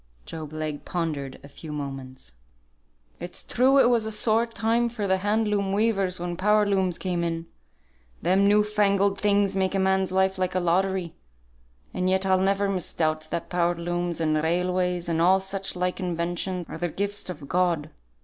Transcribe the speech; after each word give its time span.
Job 0.25 0.51
Legh 0.51 0.83
pondered 0.83 1.39
a 1.43 1.47
few 1.47 1.71
moments. 1.71 2.31
"It's 3.19 3.43
true 3.43 3.77
it 3.77 3.87
was 3.87 4.07
a 4.07 4.11
sore 4.11 4.47
time 4.47 4.89
for 4.89 5.05
the 5.05 5.17
hand 5.17 5.47
loom 5.47 5.73
weavers 5.73 6.19
when 6.19 6.35
power 6.37 6.65
looms 6.65 6.97
came 6.97 7.23
in: 7.23 7.45
them 8.19 8.47
new 8.47 8.63
fangled 8.63 9.19
things 9.21 9.55
make 9.55 9.75
a 9.75 9.79
man's 9.79 10.11
life 10.11 10.39
like 10.39 10.55
a 10.55 10.59
lottery; 10.59 11.13
and 11.93 12.09
yet 12.09 12.25
I'll 12.25 12.39
never 12.39 12.67
misdoubt 12.67 13.29
that 13.29 13.47
power 13.51 13.75
looms, 13.75 14.19
and 14.19 14.35
railways, 14.41 15.07
and 15.07 15.21
all 15.21 15.39
such 15.39 15.75
like 15.75 15.99
inventions, 15.99 16.65
are 16.67 16.79
the 16.79 16.89
gifts 16.89 17.29
of 17.29 17.47
God. 17.47 17.91